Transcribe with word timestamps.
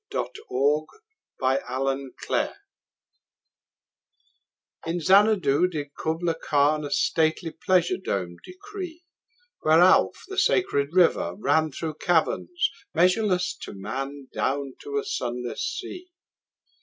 Kubla 0.09 0.87
Khan 1.39 2.49
IN 4.87 4.99
Xanadu 4.99 5.67
did 5.67 5.93
Kubla 5.93 6.33
Khan 6.33 6.83
A 6.83 6.89
stately 6.89 7.51
pleasure 7.51 7.97
dome 8.03 8.37
decree: 8.43 9.03
Where 9.59 9.79
Alph, 9.81 10.23
the 10.27 10.39
sacred 10.39 10.89
river, 10.95 11.35
ran 11.37 11.71
Through 11.71 11.97
caverns 12.01 12.71
measureless 12.95 13.55
to 13.57 13.73
man 13.75 14.29
Down 14.33 14.73
to 14.79 14.97
a 14.97 15.03
sunless 15.05 15.61
sea. 15.63 16.09